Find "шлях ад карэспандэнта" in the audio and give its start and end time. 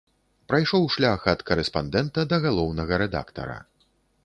0.93-2.25